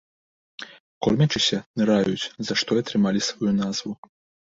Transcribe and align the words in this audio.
Кормячыся, 1.09 1.59
ныраюць, 1.83 2.29
за 2.51 2.61
што 2.65 2.71
і 2.81 2.85
атрымалі 2.87 3.27
сваю 3.31 3.51
назву. 3.63 3.93